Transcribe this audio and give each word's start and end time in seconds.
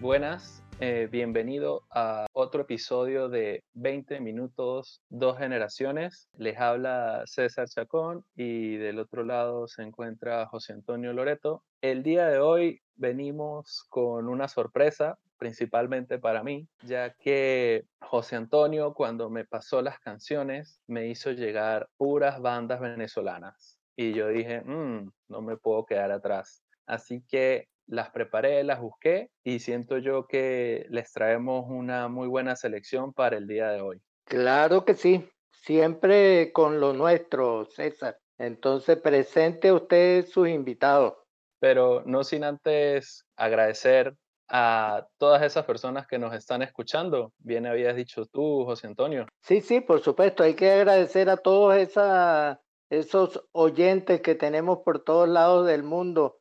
Buenas, 0.00 0.64
eh, 0.80 1.08
bienvenido 1.12 1.82
a 1.90 2.24
otro 2.32 2.62
episodio 2.62 3.28
de 3.28 3.64
20 3.74 4.18
minutos, 4.20 5.02
dos 5.10 5.36
generaciones. 5.36 6.30
Les 6.38 6.58
habla 6.58 7.24
César 7.26 7.68
Chacón 7.68 8.24
y 8.34 8.78
del 8.78 8.98
otro 8.98 9.24
lado 9.24 9.68
se 9.68 9.82
encuentra 9.82 10.46
José 10.46 10.72
Antonio 10.72 11.12
Loreto. 11.12 11.64
El 11.82 12.02
día 12.02 12.28
de 12.28 12.38
hoy 12.38 12.80
venimos 12.94 13.84
con 13.90 14.30
una 14.30 14.48
sorpresa, 14.48 15.18
principalmente 15.36 16.18
para 16.18 16.42
mí, 16.42 16.66
ya 16.82 17.12
que 17.12 17.84
José 18.00 18.36
Antonio 18.36 18.94
cuando 18.94 19.28
me 19.28 19.44
pasó 19.44 19.82
las 19.82 20.00
canciones 20.00 20.80
me 20.86 21.08
hizo 21.08 21.32
llegar 21.32 21.90
puras 21.98 22.40
bandas 22.40 22.80
venezolanas. 22.80 23.78
Y 23.96 24.14
yo 24.14 24.28
dije, 24.28 24.62
"Mm, 24.62 25.10
no 25.28 25.42
me 25.42 25.58
puedo 25.58 25.84
quedar 25.84 26.10
atrás. 26.10 26.64
Así 26.86 27.22
que 27.28 27.68
las 27.90 28.10
preparé, 28.10 28.62
las 28.62 28.80
busqué 28.80 29.30
y 29.44 29.58
siento 29.58 29.98
yo 29.98 30.26
que 30.26 30.86
les 30.90 31.12
traemos 31.12 31.66
una 31.68 32.08
muy 32.08 32.28
buena 32.28 32.54
selección 32.56 33.12
para 33.12 33.36
el 33.36 33.46
día 33.46 33.70
de 33.70 33.80
hoy. 33.80 34.00
Claro 34.24 34.84
que 34.84 34.94
sí, 34.94 35.28
siempre 35.50 36.52
con 36.52 36.80
lo 36.80 36.92
nuestro, 36.92 37.66
César. 37.66 38.16
Entonces, 38.38 38.96
presente 38.98 39.72
usted 39.72 40.24
sus 40.24 40.48
invitados. 40.48 41.14
Pero 41.58 42.02
no 42.06 42.24
sin 42.24 42.44
antes 42.44 43.26
agradecer 43.36 44.14
a 44.48 45.06
todas 45.18 45.42
esas 45.42 45.64
personas 45.64 46.06
que 46.06 46.18
nos 46.18 46.32
están 46.32 46.62
escuchando. 46.62 47.32
Bien 47.38 47.66
habías 47.66 47.96
dicho 47.96 48.24
tú, 48.24 48.64
José 48.64 48.86
Antonio. 48.86 49.26
Sí, 49.42 49.60
sí, 49.60 49.80
por 49.80 50.00
supuesto. 50.00 50.42
Hay 50.42 50.54
que 50.54 50.70
agradecer 50.70 51.28
a 51.28 51.36
todos 51.36 51.76
esa, 51.76 52.60
esos 52.88 53.44
oyentes 53.52 54.22
que 54.22 54.34
tenemos 54.34 54.78
por 54.84 55.04
todos 55.04 55.28
lados 55.28 55.66
del 55.66 55.82
mundo 55.82 56.39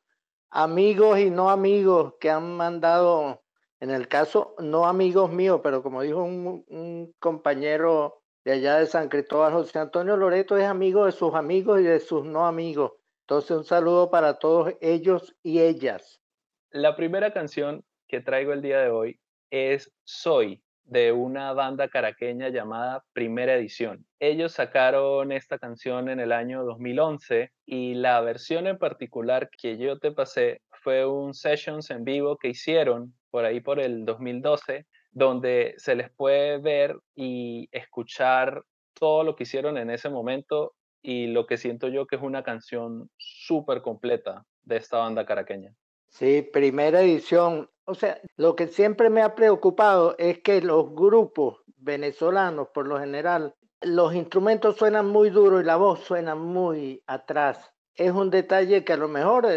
amigos 0.49 1.19
y 1.19 1.29
no 1.29 1.49
amigos 1.49 2.13
que 2.19 2.29
han 2.29 2.55
mandado, 2.57 3.43
en 3.79 3.91
el 3.91 4.07
caso, 4.07 4.55
no 4.59 4.85
amigos 4.85 5.31
míos, 5.31 5.61
pero 5.63 5.83
como 5.83 6.01
dijo 6.01 6.23
un, 6.23 7.15
compañero 7.19 8.21
de 8.43 8.53
allá 8.53 8.77
de 8.77 8.87
San 8.87 9.09
Cristóbal, 9.09 9.53
José 9.53 9.79
Antonio 9.79 10.17
Loreto 10.17 10.57
es 10.57 10.65
amigo 10.65 11.05
de 11.05 11.11
sus 11.11 11.35
amigos 11.35 11.81
y 11.81 11.83
de 11.83 11.99
sus 11.99 12.25
no 12.25 12.45
amigos. 12.45 12.93
Entonces, 13.21 13.51
un 13.51 13.63
saludo 13.63 14.09
para 14.09 14.39
todos 14.39 14.73
ellos 14.81 15.35
y 15.43 15.59
ellas. 15.59 16.19
La 16.71 16.95
primera 16.95 17.31
canción 17.31 17.85
que 18.07 18.21
traigo 18.21 18.53
el 18.53 18.61
día 18.61 18.79
de 18.79 18.89
hoy 18.89 19.19
es 19.51 19.91
Soy, 20.03 20.63
de 20.89 21.11
una 21.11 21.53
banda 21.53 21.87
caraqueña 21.87 22.49
llamada 22.49 23.03
Primera 23.13 23.55
Edición. 23.55 24.05
Ellos 24.19 24.53
sacaron 24.53 25.31
esta 25.31 25.59
canción 25.59 26.09
en 26.09 26.19
el 26.19 26.31
año 26.31 26.63
2011 26.63 27.51
y 27.65 27.93
la 27.93 28.19
versión 28.21 28.65
en 28.65 28.77
particular 28.77 29.49
que 29.51 29.77
yo 29.77 29.99
te 29.99 30.11
pasé 30.11 30.61
fue 30.81 31.05
un 31.05 31.33
sessions 31.35 31.91
en 31.91 32.03
vivo 32.03 32.37
que 32.37 32.49
hicieron 32.49 33.13
por 33.29 33.45
ahí 33.45 33.61
por 33.61 33.79
el 33.79 34.03
2012, 34.03 34.87
donde 35.11 35.75
se 35.77 35.95
les 35.95 36.09
puede 36.11 36.57
ver 36.57 36.97
y 37.15 37.69
escuchar 37.71 38.63
todo 38.93 39.23
lo 39.23 39.35
que 39.35 39.43
hicieron 39.43 39.77
en 39.77 39.91
ese 39.91 40.09
momento 40.09 40.73
y 41.03 41.27
lo 41.27 41.45
que 41.45 41.57
siento 41.57 41.87
yo 41.87 42.07
que 42.07 42.15
es 42.15 42.21
una 42.21 42.41
canción 42.41 43.09
súper 43.17 43.83
completa 43.83 44.43
de 44.63 44.77
esta 44.77 44.97
banda 44.97 45.25
caraqueña. 45.25 45.71
Sí, 46.07 46.41
primera 46.51 47.01
edición. 47.01 47.69
O 47.89 47.95
sea, 47.95 48.21
lo 48.37 48.55
que 48.55 48.67
siempre 48.67 49.09
me 49.09 49.23
ha 49.23 49.33
preocupado 49.33 50.13
es 50.19 50.43
que 50.43 50.61
los 50.61 50.93
grupos 50.93 51.63
venezolanos, 51.77 52.67
por 52.71 52.85
lo 52.85 52.99
general, 52.99 53.55
los 53.81 54.13
instrumentos 54.13 54.75
suenan 54.75 55.07
muy 55.07 55.31
duros 55.31 55.63
y 55.63 55.65
la 55.65 55.75
voz 55.75 56.01
suena 56.01 56.35
muy 56.35 57.01
atrás. 57.07 57.73
Es 57.95 58.11
un 58.11 58.29
detalle 58.29 58.83
que 58.85 58.93
a 58.93 58.97
lo 58.97 59.07
mejor 59.07 59.47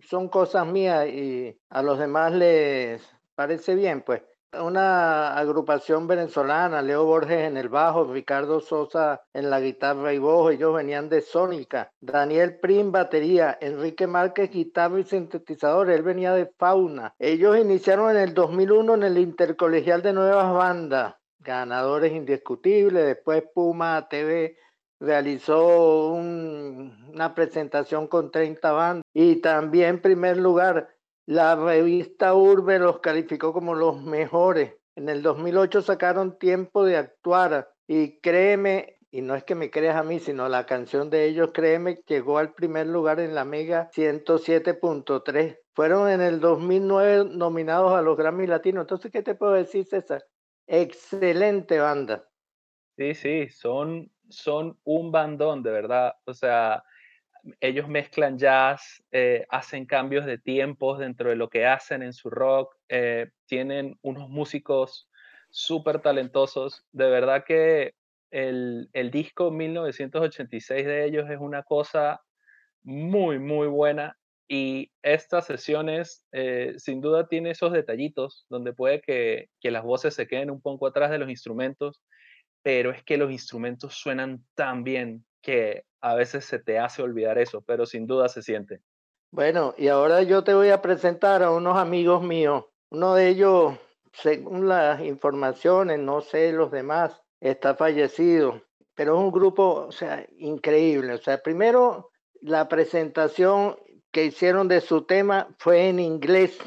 son 0.00 0.28
cosas 0.28 0.66
mías 0.66 1.06
y 1.06 1.56
a 1.70 1.80
los 1.82 2.00
demás 2.00 2.32
les 2.32 3.08
parece 3.36 3.76
bien, 3.76 4.02
pues 4.02 4.20
una 4.60 5.36
agrupación 5.36 6.06
venezolana, 6.06 6.82
Leo 6.82 7.04
Borges 7.04 7.42
en 7.42 7.56
el 7.56 7.68
bajo, 7.68 8.12
Ricardo 8.12 8.60
Sosa 8.60 9.22
en 9.32 9.50
la 9.50 9.60
guitarra 9.60 10.12
y 10.12 10.18
voz, 10.18 10.52
ellos 10.52 10.74
venían 10.74 11.08
de 11.08 11.20
Sónica, 11.20 11.90
Daniel 12.00 12.58
Prim 12.58 12.92
batería, 12.92 13.58
Enrique 13.60 14.06
Márquez 14.06 14.50
guitarra 14.50 15.00
y 15.00 15.04
sintetizador, 15.04 15.90
él 15.90 16.02
venía 16.02 16.32
de 16.32 16.50
Fauna. 16.58 17.14
Ellos 17.18 17.58
iniciaron 17.58 18.10
en 18.10 18.18
el 18.18 18.34
2001 18.34 18.94
en 18.94 19.02
el 19.02 19.18
Intercolegial 19.18 20.02
de 20.02 20.12
Nuevas 20.12 20.52
Bandas, 20.52 21.14
ganadores 21.38 22.12
indiscutibles, 22.12 23.06
después 23.06 23.44
Puma 23.54 24.08
TV 24.08 24.56
realizó 24.98 26.08
una 26.08 27.34
presentación 27.34 28.08
con 28.08 28.30
30 28.30 28.72
bandas. 28.72 29.04
Y 29.12 29.36
también 29.36 30.00
primer 30.00 30.36
lugar 30.38 30.95
la 31.26 31.56
revista 31.56 32.34
Urbe 32.34 32.78
los 32.78 33.00
calificó 33.00 33.52
como 33.52 33.74
los 33.74 34.00
mejores. 34.00 34.74
En 34.94 35.08
el 35.08 35.22
2008 35.22 35.82
sacaron 35.82 36.38
Tiempo 36.38 36.84
de 36.84 36.96
Actuar 36.96 37.68
y 37.88 38.20
créeme, 38.20 38.98
y 39.10 39.22
no 39.22 39.34
es 39.34 39.44
que 39.44 39.54
me 39.54 39.70
creas 39.70 39.96
a 39.96 40.04
mí, 40.04 40.20
sino 40.20 40.48
la 40.48 40.66
canción 40.66 41.10
de 41.10 41.26
ellos, 41.26 41.50
créeme, 41.52 42.00
llegó 42.06 42.38
al 42.38 42.54
primer 42.54 42.86
lugar 42.86 43.20
en 43.20 43.34
la 43.34 43.44
Mega 43.44 43.90
107.3. 43.90 45.58
Fueron 45.74 46.08
en 46.08 46.20
el 46.20 46.40
2009 46.40 47.26
nominados 47.32 47.92
a 47.92 48.02
los 48.02 48.16
Grammy 48.16 48.46
Latinos. 48.46 48.82
Entonces, 48.82 49.10
¿qué 49.10 49.22
te 49.22 49.34
puedo 49.34 49.52
decir, 49.52 49.84
César? 49.84 50.24
Excelente 50.66 51.78
banda. 51.78 52.28
Sí, 52.96 53.14
sí, 53.14 53.48
son, 53.48 54.10
son 54.30 54.78
un 54.84 55.12
bandón, 55.12 55.62
de 55.62 55.70
verdad. 55.70 56.14
O 56.24 56.32
sea, 56.32 56.82
ellos 57.60 57.88
mezclan 57.88 58.38
jazz, 58.38 59.02
eh, 59.10 59.46
hacen 59.50 59.86
cambios 59.86 60.26
de 60.26 60.38
tiempos 60.38 60.98
dentro 60.98 61.30
de 61.30 61.36
lo 61.36 61.48
que 61.48 61.66
hacen 61.66 62.02
en 62.02 62.12
su 62.12 62.30
rock, 62.30 62.74
eh, 62.88 63.30
tienen 63.46 63.98
unos 64.02 64.28
músicos 64.28 65.08
súper 65.50 66.00
talentosos. 66.00 66.84
De 66.92 67.08
verdad 67.08 67.44
que 67.44 67.94
el, 68.30 68.88
el, 68.92 69.10
disco 69.10 69.50
1986 69.50 70.86
de 70.86 71.04
ellos 71.04 71.30
es 71.30 71.38
una 71.38 71.62
cosa 71.62 72.20
muy, 72.82 73.38
muy 73.38 73.68
buena. 73.68 74.16
Y 74.48 74.92
estas 75.02 75.46
sesiones, 75.46 76.24
eh, 76.32 76.74
sin 76.76 77.00
duda, 77.00 77.26
tiene 77.26 77.50
esos 77.50 77.72
detallitos 77.72 78.46
donde 78.48 78.72
puede 78.72 79.00
que, 79.00 79.48
que 79.60 79.72
las 79.72 79.82
voces 79.82 80.14
se 80.14 80.28
queden 80.28 80.50
un 80.50 80.60
poco 80.60 80.86
atrás 80.86 81.10
de 81.10 81.18
los 81.18 81.28
instrumentos, 81.28 82.00
pero 82.62 82.92
es 82.92 83.02
que 83.02 83.16
los 83.16 83.32
instrumentos 83.32 83.94
suenan 83.94 84.44
tan 84.54 84.84
bien 84.84 85.24
que 85.46 85.84
a 86.00 86.16
veces 86.16 86.44
se 86.44 86.58
te 86.58 86.80
hace 86.80 87.02
olvidar 87.02 87.38
eso, 87.38 87.60
pero 87.60 87.86
sin 87.86 88.08
duda 88.08 88.28
se 88.28 88.42
siente. 88.42 88.80
Bueno, 89.30 89.76
y 89.78 89.86
ahora 89.86 90.24
yo 90.24 90.42
te 90.42 90.52
voy 90.52 90.70
a 90.70 90.82
presentar 90.82 91.44
a 91.44 91.52
unos 91.52 91.78
amigos 91.78 92.20
míos. 92.20 92.64
Uno 92.90 93.14
de 93.14 93.28
ellos, 93.28 93.74
según 94.12 94.66
las 94.66 95.00
informaciones, 95.02 96.00
no 96.00 96.20
sé 96.20 96.50
los 96.52 96.72
demás, 96.72 97.22
está 97.40 97.76
fallecido, 97.76 98.60
pero 98.96 99.14
es 99.14 99.20
un 99.20 99.30
grupo, 99.30 99.86
o 99.86 99.92
sea, 99.92 100.26
increíble. 100.36 101.14
O 101.14 101.18
sea, 101.18 101.40
primero 101.40 102.10
la 102.40 102.68
presentación 102.68 103.76
que 104.10 104.24
hicieron 104.24 104.66
de 104.66 104.80
su 104.80 105.02
tema 105.02 105.54
fue 105.60 105.88
en 105.88 106.00
inglés 106.00 106.58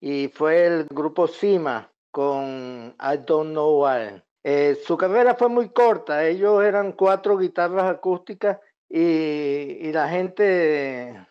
y 0.00 0.26
fue 0.26 0.66
el 0.66 0.86
grupo 0.86 1.28
Cima 1.28 1.92
con 2.10 2.96
I 2.98 3.16
Don't 3.24 3.52
Know 3.52 3.84
Why. 3.84 4.24
Eh, 4.46 4.74
su 4.84 4.98
carrera 4.98 5.34
fue 5.36 5.48
muy 5.48 5.70
corta, 5.70 6.26
ellos 6.26 6.62
eran 6.62 6.92
cuatro 6.92 7.38
guitarras 7.38 7.90
acústicas 7.90 8.58
y, 8.90 9.90
la 9.90 10.08
gente 10.10 11.26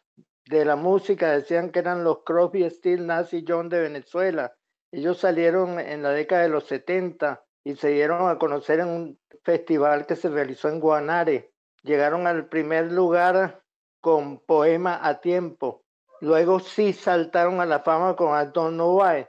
de, 0.46 0.66
la 0.66 0.76
música 0.76 1.32
decían 1.32 1.70
que 1.70 1.80
eran 1.80 2.04
los 2.04 2.24
Crosby, 2.24 2.68
Steel, 2.70 3.06
Nazi 3.06 3.46
John 3.48 3.70
de 3.70 3.82
Venezuela. 3.82 4.56
Ellos 4.92 5.20
salieron 5.20 5.80
en 5.80 6.02
la 6.02 6.10
década 6.10 6.42
de 6.42 6.50
los 6.50 6.66
70 6.66 7.44
y 7.64 7.76
se 7.76 7.90
dieron 7.90 8.28
a 8.30 8.40
conocer 8.40 8.80
en 8.80 8.88
un 8.88 9.20
festival 9.44 10.08
que 10.08 10.16
se 10.16 10.30
realizó 10.30 10.70
en 10.70 10.80
Guanare. 10.80 11.54
Llegaron 11.84 12.26
al 12.26 12.48
primer 12.48 12.92
lugar 12.92 13.64
con 14.02 14.40
Poema 14.40 15.00
a 15.02 15.22
Tiempo. 15.22 15.84
Luego 16.20 16.60
sí 16.60 16.94
saltaron 16.94 17.62
a 17.62 17.66
la 17.66 17.82
fama 17.82 18.16
con 18.16 18.30
I 18.30 18.50
Don't 18.54 18.74
Know 18.74 19.02
Why. 19.02 19.28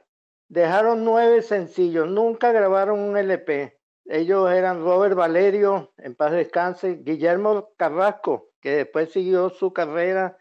Dejaron 0.49 1.05
nueve 1.05 1.43
sencillos, 1.43 2.08
nunca 2.08 2.53
grabaron 2.53 3.00
un 3.00 3.17
LP. 3.17 3.79
Ellos 4.06 4.51
eran 4.53 4.83
Robert 4.83 5.15
Valerio, 5.15 5.93
en 5.97 6.15
paz 6.15 6.33
descanse, 6.33 7.01
Guillermo 7.03 7.71
Carrasco, 7.77 8.51
que 8.61 8.77
después 8.77 9.12
siguió 9.12 9.49
su 9.51 9.73
carrera 9.73 10.37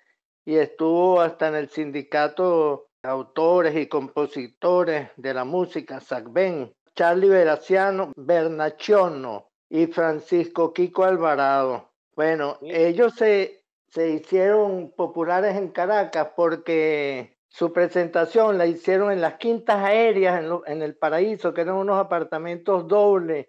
y 0.46 0.58
estuvo 0.58 1.22
hasta 1.22 1.48
en 1.48 1.56
el 1.56 1.70
sindicato 1.70 2.88
de 3.02 3.10
autores 3.10 3.76
y 3.76 3.88
compositores 3.88 5.10
de 5.16 5.34
la 5.34 5.46
música, 5.46 6.02
SACBEN, 6.02 6.74
Charlie 6.96 7.30
Veraciano, 7.30 8.12
Bernacciono 8.16 9.50
y 9.70 9.88
Francisco 9.88 10.74
Kiko 10.74 11.04
Alvarado. 11.04 11.94
Bueno, 12.16 12.58
ellos 12.62 13.14
se, 13.16 13.64
se 13.88 14.10
hicieron 14.10 14.92
populares 14.96 15.56
en 15.56 15.70
Caracas 15.70 16.30
porque 16.36 17.38
su 17.54 17.72
presentación 17.72 18.58
la 18.58 18.66
hicieron 18.66 19.12
en 19.12 19.22
las 19.22 19.36
quintas 19.36 19.78
aéreas 19.78 20.44
en, 20.66 20.82
el 20.82 20.96
paraíso, 20.96 21.54
que 21.54 21.62
eran 21.62 21.76
unos 21.76 22.00
apartamentos 22.00 22.88
dobles. 22.88 23.48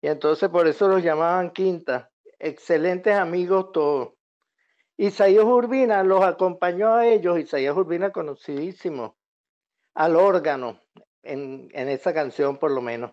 Y 0.00 0.08
entonces 0.08 0.48
por 0.48 0.66
eso 0.66 0.88
los 0.88 1.02
llamaban 1.02 1.50
quintas. 1.50 2.08
Excelentes 2.38 3.14
amigos 3.14 3.72
todos. 3.72 4.14
Isaías 4.96 5.44
Urbina 5.44 6.02
los 6.02 6.22
acompañó 6.24 6.94
a 6.94 7.06
ellos. 7.06 7.38
Isaías 7.38 7.76
Urbina 7.76 8.10
conocidísimo. 8.10 9.16
Al 9.94 10.16
órgano. 10.16 10.80
en, 11.22 11.68
en 11.72 11.88
esa 11.88 12.14
canción 12.14 12.58
por 12.58 12.70
lo 12.70 12.80
menos. 12.80 13.12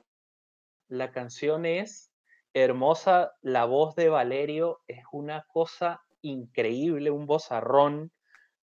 La 0.88 1.12
canción 1.12 1.66
es 1.66 2.12
hermosa, 2.54 3.34
la 3.42 3.66
voz 3.66 3.96
de 3.96 4.10
Valerio 4.10 4.82
es 4.88 5.04
una 5.12 5.46
cosa 5.48 6.02
increíble, 6.22 7.10
un 7.10 7.26
vozarrón 7.26 8.12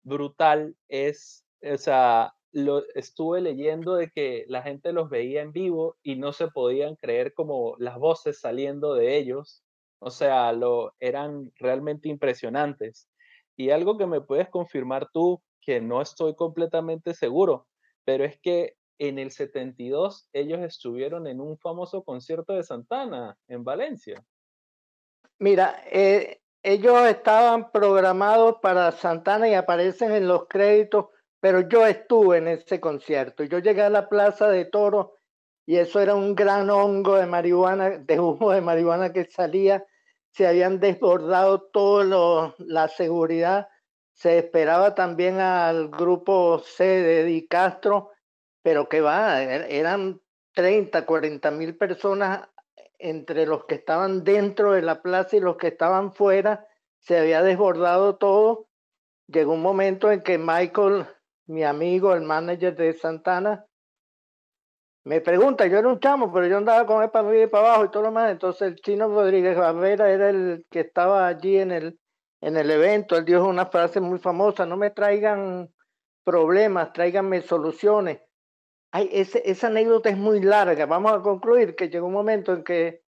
brutal, 0.03 0.77
es, 0.89 1.47
o 1.63 1.77
sea, 1.79 2.35
lo 2.53 2.83
estuve 2.95 3.41
leyendo 3.41 3.95
de 3.95 4.11
que 4.11 4.45
la 4.49 4.63
gente 4.63 4.93
los 4.93 5.11
veía 5.11 5.43
en 5.43 5.53
vivo 5.53 5.97
y 6.03 6.17
no 6.17 6.33
se 6.33 6.49
podían 6.49 6.97
creer 6.97 7.35
como 7.35 7.77
las 7.79 7.99
voces 7.99 8.41
saliendo 8.41 8.95
de 8.95 9.17
ellos, 9.17 9.63
o 10.01 10.11
sea, 10.11 10.53
lo 10.53 10.95
eran 11.01 11.53
realmente 11.57 12.09
impresionantes. 12.09 13.09
Y 13.57 13.71
algo 13.71 13.99
que 13.99 14.07
me 14.07 14.21
puedes 14.21 14.49
confirmar 14.49 15.09
tú, 15.13 15.43
que 15.61 15.81
no 15.81 16.01
estoy 16.01 16.35
completamente 16.35 17.15
seguro, 17.15 17.67
pero 18.05 18.25
es 18.25 18.39
que 18.41 18.77
en 18.99 19.19
el 19.19 19.31
72 19.31 20.29
ellos 20.33 20.61
estuvieron 20.61 21.27
en 21.27 21.41
un 21.41 21.59
famoso 21.59 22.03
concierto 22.03 22.53
de 22.53 22.63
Santana 22.63 23.37
en 23.49 23.65
Valencia. 23.65 24.25
Mira, 25.39 25.83
eh, 25.91 26.41
ellos 26.63 27.07
estaban 27.07 27.71
programados 27.71 28.57
para 28.61 28.91
Santana 28.93 29.49
y 29.49 29.55
aparecen 29.55 30.13
en 30.13 30.27
los 30.27 30.49
créditos, 30.49 31.07
pero 31.41 31.69
yo 31.69 31.87
estuve 31.87 32.39
en 32.39 32.49
ese 32.49 32.81
concierto. 32.81 33.45
Yo 33.45 33.59
llegué 33.59 33.83
a 33.83 33.91
la 33.91 34.09
Plaza 34.09 34.49
de 34.49 34.65
Toro 34.65 35.15
y 35.67 35.77
eso 35.77 36.01
era 36.01 36.15
un 36.15 36.35
gran 36.35 36.71
hongo 36.71 37.17
de 37.17 37.27
marihuana, 37.27 37.91
de 37.91 38.21
humo 38.21 38.53
de 38.53 38.61
marihuana 38.61 39.13
que 39.13 39.25
salía. 39.27 39.85
Se 40.31 40.47
habían 40.47 40.81
desbordado 40.81 41.63
toda 41.63 42.55
la 42.59 42.89
seguridad. 42.89 43.69
Se 44.13 44.39
esperaba 44.39 44.95
también 44.95 45.41
al 45.41 45.89
grupo 45.89 46.59
C 46.59 46.85
de 46.85 47.25
Di 47.25 47.47
Castro 47.47 48.11
pero 48.69 48.87
que 48.87 49.01
va, 49.01 49.43
er, 49.43 49.67
eran 49.71 50.21
30, 50.53 51.07
40 51.07 51.51
mil 51.53 51.75
personas 51.77 52.49
entre 52.99 53.47
los 53.47 53.65
que 53.65 53.77
estaban 53.77 54.25
dentro 54.25 54.73
de 54.73 54.83
la 54.83 55.01
plaza 55.01 55.37
y 55.37 55.41
los 55.41 55.57
que 55.57 55.69
estaban 55.69 56.13
fuera, 56.13 56.67
se 56.99 57.17
había 57.17 57.43
desbordado 57.43 58.17
todo. 58.17 58.69
Llegó 59.27 59.55
un 59.55 59.63
momento 59.63 60.13
en 60.13 60.23
que 60.23 60.37
Michael, 60.37 61.07
mi 61.49 61.65
amigo, 61.65 62.15
el 62.15 62.23
manager 62.23 62.77
de 62.77 62.93
Santana, 62.93 63.67
me 65.09 65.23
pregunta, 65.23 65.67
yo 65.67 65.79
era 65.79 65.89
un 65.89 66.01
chamo, 66.01 66.31
pero 66.31 66.47
yo 66.47 66.59
andaba 66.59 66.85
con 66.85 67.03
él 67.03 67.11
para 67.11 67.27
arriba 67.27 67.45
y 67.45 67.47
para 67.47 67.69
abajo 67.69 67.87
y 67.87 67.91
todo 67.91 68.03
lo 68.03 68.13
más. 68.13 68.31
Entonces 68.31 68.69
el 68.69 68.77
chino 68.77 69.09
Rodríguez 69.09 69.57
Barrera 69.57 70.11
era 70.11 70.29
el 70.29 70.67
que 70.71 70.81
estaba 70.81 71.27
allí 71.27 71.57
en 71.57 71.71
el, 71.71 71.99
en 72.43 72.59
el 72.59 72.71
evento. 72.71 73.17
Él 73.17 73.25
dijo 73.25 73.47
una 73.47 73.65
frase 73.67 74.01
muy 74.01 74.19
famosa, 74.19 74.67
no 74.67 74.77
me 74.77 74.91
traigan 74.91 75.73
problemas, 76.25 76.93
tráiganme 76.93 77.41
soluciones. 77.41 78.21
Ay, 78.93 79.09
esa 79.13 79.67
anécdota 79.69 80.11
es 80.11 80.19
muy 80.19 80.41
larga. 80.41 80.85
Vamos 80.85 81.13
a 81.13 81.23
concluir 81.23 81.75
que 81.75 81.89
llegó 81.89 82.07
un 82.07 82.13
momento 82.13 82.53
en 82.53 82.63
que 82.63 83.03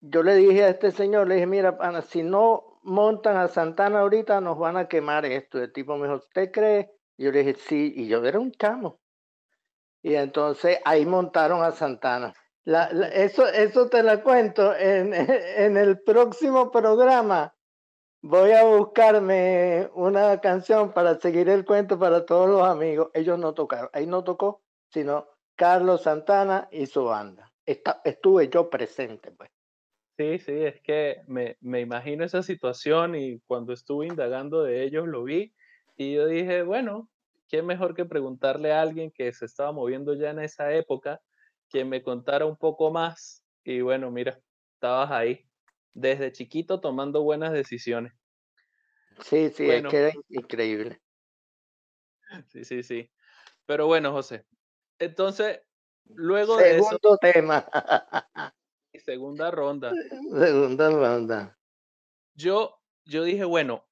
yo 0.00 0.22
le 0.22 0.34
dije 0.34 0.64
a 0.64 0.68
este 0.70 0.92
señor, 0.92 1.28
le 1.28 1.34
dije, 1.34 1.46
mira, 1.46 1.76
si 2.08 2.22
no 2.22 2.78
montan 2.82 3.36
a 3.36 3.48
Santana 3.48 4.00
ahorita, 4.00 4.40
nos 4.40 4.58
van 4.58 4.78
a 4.78 4.88
quemar 4.88 5.26
esto. 5.26 5.62
El 5.62 5.74
tipo 5.74 5.98
me 5.98 6.06
dijo, 6.06 6.16
¿usted 6.16 6.50
cree? 6.50 6.95
Yo 7.18 7.32
le 7.32 7.44
dije, 7.44 7.58
sí, 7.58 7.92
y 7.96 8.08
yo 8.08 8.24
era 8.24 8.38
un 8.38 8.52
chamo. 8.52 9.00
Y 10.02 10.14
entonces 10.14 10.78
ahí 10.84 11.06
montaron 11.06 11.62
a 11.62 11.72
Santana. 11.72 12.34
eso, 13.12 13.46
eso 13.48 13.88
te 13.88 14.02
la 14.02 14.22
cuento 14.22 14.74
en, 14.76 15.12
en 15.14 15.76
el 15.76 16.00
próximo 16.02 16.70
programa. 16.70 17.54
Voy 18.22 18.52
a 18.52 18.64
buscarme 18.64 19.90
una 19.94 20.40
canción 20.40 20.92
para 20.92 21.18
seguir 21.20 21.48
el 21.48 21.64
cuento 21.64 21.98
para 21.98 22.26
todos 22.26 22.48
los 22.48 22.62
amigos. 22.62 23.10
Ellos 23.14 23.38
no 23.38 23.54
tocaron. 23.54 23.88
Ahí 23.92 24.06
no 24.06 24.24
tocó 24.24 24.62
sino 24.96 25.28
Carlos 25.56 26.02
Santana 26.02 26.68
y 26.70 26.86
su 26.86 27.04
banda. 27.04 27.52
estuve 27.66 28.48
yo 28.48 28.70
presente, 28.70 29.30
pues. 29.32 29.50
Sí, 30.18 30.38
sí, 30.38 30.52
es 30.52 30.80
que 30.80 31.20
me, 31.26 31.58
me, 31.60 31.82
imagino 31.82 32.24
esa 32.24 32.42
situación 32.42 33.14
y 33.14 33.38
cuando 33.40 33.74
estuve 33.74 34.06
indagando 34.06 34.62
de 34.62 34.82
ellos 34.84 35.06
lo 35.06 35.24
vi 35.24 35.52
y 35.96 36.14
yo 36.14 36.26
dije, 36.26 36.62
bueno, 36.62 37.08
qué 37.48 37.62
mejor 37.62 37.94
que 37.94 38.04
preguntarle 38.04 38.72
a 38.72 38.82
alguien 38.82 39.10
que 39.10 39.32
se 39.32 39.46
estaba 39.46 39.72
moviendo 39.72 40.14
ya 40.14 40.30
en 40.30 40.40
esa 40.40 40.72
época, 40.72 41.20
que 41.68 41.84
me 41.84 42.02
contara 42.02 42.46
un 42.46 42.56
poco 42.56 42.90
más 42.90 43.44
y 43.64 43.80
bueno, 43.80 44.10
mira, 44.10 44.38
estabas 44.74 45.10
ahí 45.10 45.44
desde 45.92 46.32
chiquito 46.32 46.80
tomando 46.80 47.22
buenas 47.22 47.52
decisiones. 47.52 48.12
Sí, 49.22 49.50
sí, 49.50 49.68
es 49.70 49.82
que 49.86 49.96
era 49.96 50.12
increíble. 50.28 51.00
Sí, 52.48 52.64
sí, 52.64 52.82
sí. 52.82 53.10
Pero 53.64 53.86
bueno, 53.86 54.12
José, 54.12 54.44
entonces, 54.98 55.60
luego 56.04 56.56
de 56.58 56.76
eso. 56.76 56.84
Segundo 56.84 57.18
tema. 57.18 57.66
segunda 59.04 59.50
ronda. 59.50 59.92
Segunda 60.30 60.90
ronda. 60.90 61.58
Yo, 62.34 62.78
yo 63.04 63.24
dije, 63.24 63.44
bueno, 63.44 63.86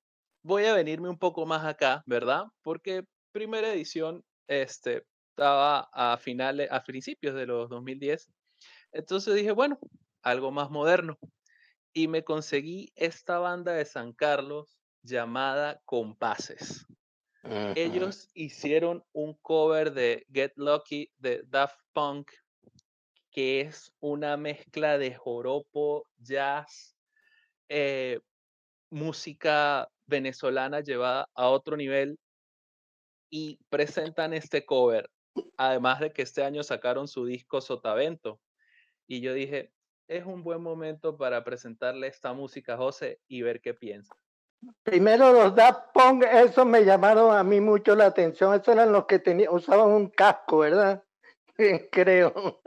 voy 0.44 0.66
a 0.66 0.74
venirme 0.74 1.08
un 1.08 1.18
poco 1.18 1.46
más 1.46 1.64
acá, 1.64 2.04
¿verdad? 2.06 2.44
Porque 2.62 3.04
primera 3.32 3.72
edición 3.72 4.22
este, 4.46 5.04
estaba 5.30 5.88
a 5.92 6.18
finales, 6.18 6.68
a 6.70 6.84
principios 6.84 7.34
de 7.34 7.46
los 7.46 7.68
2010. 7.70 8.30
Entonces 8.92 9.34
dije, 9.34 9.50
bueno, 9.50 9.78
algo 10.22 10.52
más 10.52 10.70
moderno. 10.70 11.18
Y 11.92 12.08
me 12.08 12.24
conseguí 12.24 12.92
esta 12.94 13.38
banda 13.38 13.72
de 13.72 13.84
San 13.84 14.12
Carlos 14.12 14.78
llamada 15.02 15.80
Compases. 15.84 16.86
Ellos 17.74 18.28
hicieron 18.32 19.04
un 19.12 19.34
cover 19.34 19.92
de 19.92 20.26
Get 20.32 20.52
Lucky 20.56 21.10
de 21.18 21.42
Daft 21.46 21.78
Punk, 21.92 22.30
que 23.30 23.60
es 23.60 23.92
una 24.00 24.36
mezcla 24.38 24.96
de 24.96 25.14
joropo, 25.14 26.08
jazz, 26.16 26.96
eh, 27.68 28.20
música 28.94 29.90
venezolana 30.06 30.80
llevada 30.80 31.28
a 31.34 31.48
otro 31.48 31.76
nivel 31.76 32.18
y 33.28 33.58
presentan 33.68 34.32
este 34.32 34.64
cover. 34.64 35.10
Además 35.56 35.98
de 35.98 36.12
que 36.12 36.22
este 36.22 36.44
año 36.44 36.62
sacaron 36.62 37.08
su 37.08 37.26
disco 37.26 37.60
Sotavento. 37.60 38.40
Y 39.08 39.20
yo 39.20 39.34
dije, 39.34 39.72
es 40.06 40.24
un 40.24 40.44
buen 40.44 40.62
momento 40.62 41.16
para 41.16 41.42
presentarle 41.42 42.06
esta 42.06 42.32
música 42.32 42.74
a 42.74 42.76
José 42.76 43.20
y 43.26 43.42
ver 43.42 43.60
qué 43.60 43.74
piensa. 43.74 44.16
Primero 44.84 45.32
los 45.32 45.54
Daft 45.54 45.92
Punk, 45.92 46.22
eso 46.22 46.64
me 46.64 46.84
llamaron 46.84 47.36
a 47.36 47.42
mí 47.42 47.60
mucho 47.60 47.96
la 47.96 48.06
atención. 48.06 48.54
Esos 48.54 48.68
eran 48.68 48.92
los 48.92 49.06
que 49.06 49.18
tenía, 49.18 49.50
usaban 49.50 49.88
un 49.88 50.08
casco, 50.08 50.58
¿verdad? 50.58 51.02
Creo. 51.90 52.62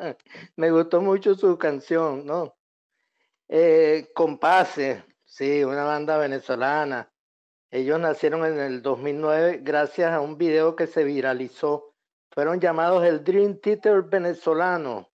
me 0.58 0.72
gustó 0.72 1.00
mucho 1.00 1.36
su 1.36 1.58
canción, 1.58 2.25
¿no? 2.25 2.56
Eh, 3.48 4.10
sí, 5.38 5.63
una 5.63 5.84
banda 5.84 6.17
venezolana. 6.17 7.12
Ellos 7.72 8.00
nacieron 8.00 8.46
en 8.46 8.60
el 8.60 8.82
2009 8.82 9.60
gracias 9.63 10.12
a 10.12 10.22
un 10.22 10.38
video 10.38 10.75
que 10.75 10.88
se 10.88 11.03
viralizó. 11.03 11.94
Fueron 12.32 12.60
llamados 12.60 13.06
el 13.06 13.24
Dream 13.24 13.60
Theater 13.60 14.03
venezolano 14.03 15.10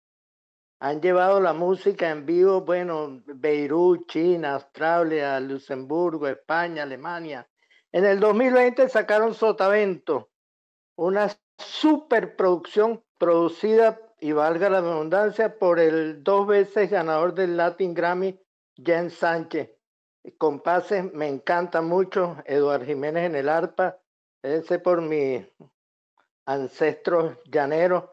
han 0.82 1.00
llevado 1.00 1.40
la 1.40 1.52
música 1.52 2.10
en 2.10 2.26
vivo, 2.26 2.62
bueno, 2.62 3.22
Beirut, 3.24 4.08
China, 4.08 4.54
Australia, 4.54 5.38
Luxemburgo, 5.38 6.26
España, 6.26 6.82
Alemania. 6.82 7.48
En 7.92 8.04
el 8.04 8.18
2020 8.18 8.88
sacaron 8.88 9.32
Sotavento, 9.32 10.32
una 10.96 11.28
superproducción 11.56 13.04
producida, 13.16 13.96
y 14.18 14.32
valga 14.32 14.68
la 14.68 14.80
redundancia, 14.80 15.56
por 15.56 15.78
el 15.78 16.24
dos 16.24 16.48
veces 16.48 16.90
ganador 16.90 17.32
del 17.32 17.56
Latin 17.56 17.94
Grammy, 17.94 18.40
Jen 18.74 19.10
Sánchez. 19.10 19.70
Compases 20.38 21.12
me 21.12 21.28
encanta 21.28 21.82
mucho, 21.82 22.36
Eduardo 22.46 22.86
Jiménez 22.86 23.24
en 23.24 23.34
el 23.34 23.48
arpa, 23.48 23.98
ese 24.42 24.78
por 24.78 25.02
mis 25.02 25.44
ancestros 26.46 27.38
llaneros, 27.50 28.04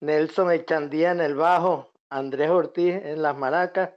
Nelson 0.00 0.52
Echandía 0.52 1.12
en 1.12 1.20
el 1.20 1.34
bajo, 1.34 1.92
Andrés 2.10 2.50
Ortiz 2.50 2.94
en 2.94 3.22
las 3.22 3.36
maracas 3.36 3.94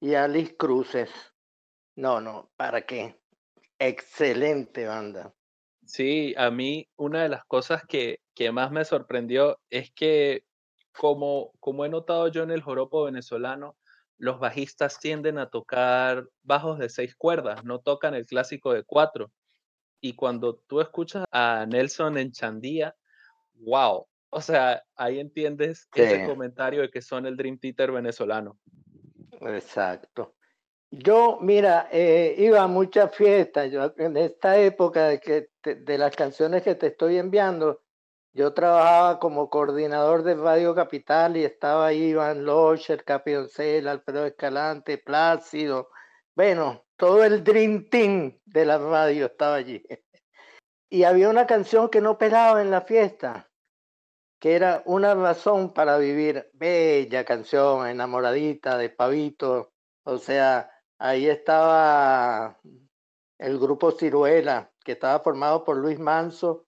y 0.00 0.14
Alice 0.14 0.56
Cruces. 0.56 1.10
No, 1.96 2.20
no, 2.20 2.50
¿para 2.56 2.82
qué? 2.82 3.18
Excelente 3.78 4.86
banda. 4.86 5.34
Sí, 5.84 6.34
a 6.36 6.50
mí 6.50 6.88
una 6.96 7.22
de 7.22 7.30
las 7.30 7.44
cosas 7.46 7.82
que, 7.86 8.20
que 8.34 8.52
más 8.52 8.70
me 8.70 8.84
sorprendió 8.84 9.58
es 9.70 9.90
que 9.92 10.44
como, 10.92 11.52
como 11.60 11.84
he 11.84 11.88
notado 11.88 12.28
yo 12.28 12.42
en 12.42 12.50
el 12.50 12.62
joropo 12.62 13.04
venezolano, 13.04 13.76
los 14.20 14.38
bajistas 14.38 15.00
tienden 15.00 15.38
a 15.38 15.48
tocar 15.48 16.28
bajos 16.42 16.78
de 16.78 16.90
seis 16.90 17.16
cuerdas, 17.16 17.64
no 17.64 17.80
tocan 17.80 18.14
el 18.14 18.26
clásico 18.26 18.74
de 18.74 18.84
cuatro. 18.84 19.32
Y 20.02 20.12
cuando 20.14 20.56
tú 20.56 20.82
escuchas 20.82 21.24
a 21.30 21.64
Nelson 21.66 22.18
en 22.18 22.30
Chandía, 22.30 22.94
wow, 23.54 24.06
o 24.28 24.40
sea, 24.42 24.84
ahí 24.94 25.18
entiendes 25.18 25.88
ese 25.94 26.26
comentario 26.26 26.82
de 26.82 26.90
que 26.90 27.00
son 27.00 27.24
el 27.24 27.36
Dream 27.36 27.58
Theater 27.58 27.92
venezolano. 27.92 28.58
Exacto. 29.40 30.34
Yo, 30.90 31.38
mira, 31.40 31.88
eh, 31.90 32.34
iba 32.36 32.62
a 32.62 32.66
muchas 32.66 33.14
fiestas. 33.16 33.70
Yo, 33.72 33.94
en 33.96 34.18
esta 34.18 34.58
época 34.58 35.08
de, 35.08 35.20
que 35.20 35.48
de 35.62 35.98
las 35.98 36.14
canciones 36.14 36.62
que 36.62 36.74
te 36.74 36.88
estoy 36.88 37.16
enviando, 37.16 37.80
Yo 38.32 38.54
trabajaba 38.54 39.18
como 39.18 39.50
coordinador 39.50 40.22
de 40.22 40.36
Radio 40.36 40.72
Capital 40.74 41.36
y 41.36 41.44
estaba 41.44 41.86
ahí 41.86 42.10
Iván 42.10 42.44
Locher, 42.44 43.04
Capioncel, 43.04 43.88
Alfredo 43.88 44.24
Escalante, 44.24 44.98
Plácido. 44.98 45.88
Bueno, 46.36 46.84
todo 46.96 47.24
el 47.24 47.42
Dream 47.42 47.88
Team 47.88 48.38
de 48.44 48.64
la 48.64 48.78
radio 48.78 49.26
estaba 49.26 49.56
allí. 49.56 49.82
Y 50.92 51.04
había 51.04 51.28
una 51.28 51.46
canción 51.46 51.88
que 51.88 52.00
no 52.00 52.18
pelaba 52.18 52.60
en 52.60 52.72
la 52.72 52.80
fiesta, 52.80 53.48
que 54.40 54.56
era 54.56 54.82
Una 54.86 55.14
razón 55.14 55.72
para 55.72 55.98
vivir. 55.98 56.50
Bella 56.52 57.24
canción, 57.24 57.86
enamoradita 57.86 58.76
de 58.76 58.90
Pavito. 58.90 59.72
O 60.04 60.18
sea, 60.18 60.68
ahí 60.98 61.28
estaba 61.28 62.58
el 63.38 63.58
grupo 63.60 63.92
Ciruela, 63.92 64.72
que 64.84 64.92
estaba 64.92 65.20
formado 65.20 65.62
por 65.62 65.76
Luis 65.76 66.00
Manso, 66.00 66.66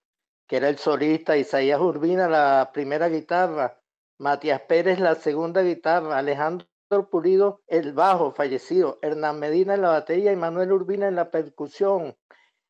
que 0.53 0.59
era 0.59 0.69
el 0.69 0.77
solista, 0.77 1.39
Isaías 1.39 1.81
Urbina 1.81 2.29
la 2.29 2.73
primera 2.75 3.09
guitarra, 3.09 3.81
Matías 4.19 4.61
Pérez 4.61 5.01
la 5.01 5.15
segunda 5.15 5.63
guitarra, 5.63 6.19
Alejandro 6.19 6.69
Pulido 7.11 7.63
el 7.69 7.95
bajo, 7.95 8.33
fallecido, 8.33 8.99
Hernán 9.01 9.39
Medina 9.39 9.73
en 9.73 9.81
la 9.81 9.89
batería 9.89 10.31
y 10.31 10.37
Manuel 10.37 10.73
Urbina 10.73 11.09
en 11.09 11.17
la 11.17 11.31
percusión. 11.31 12.19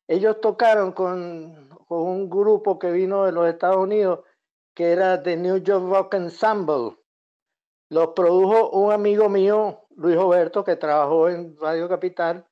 Ellos 0.07 0.39
tocaron 0.39 0.93
con, 0.93 1.67
con 1.85 2.03
un 2.03 2.29
grupo 2.29 2.79
que 2.79 2.89
vino 2.89 3.25
de 3.25 3.33
los 3.33 3.49
Estados 3.49 3.79
Unidos, 3.79 4.21
que 4.73 4.93
era 4.93 5.21
The 5.21 5.35
New 5.35 5.57
York 5.57 5.85
Rock 5.85 6.13
Ensemble. 6.13 6.97
Los 7.89 8.13
produjo 8.15 8.69
un 8.69 8.93
amigo 8.93 9.27
mío, 9.27 9.81
Luis 9.97 10.15
Roberto, 10.15 10.63
que 10.63 10.77
trabajó 10.77 11.27
en 11.27 11.57
Radio 11.57 11.89
Capital, 11.89 12.47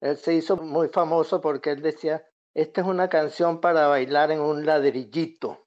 él 0.00 0.16
se 0.16 0.34
hizo 0.34 0.56
muy 0.56 0.86
famoso 0.90 1.40
porque 1.40 1.70
él 1.72 1.82
decía, 1.82 2.24
esta 2.56 2.80
es 2.80 2.86
una 2.86 3.10
canción 3.10 3.60
para 3.60 3.86
bailar 3.86 4.30
en 4.30 4.40
un 4.40 4.64
ladrillito. 4.64 5.66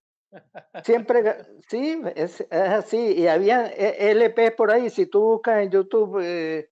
Siempre, 0.84 1.36
sí, 1.70 2.02
es, 2.16 2.42
así. 2.52 3.14
Y 3.14 3.28
había 3.28 3.68
eh, 3.68 4.10
LP 4.10 4.52
por 4.52 4.72
ahí, 4.72 4.90
si 4.90 5.06
tú 5.06 5.22
buscas 5.22 5.62
en 5.62 5.70
YouTube 5.70 6.20
eh, 6.24 6.72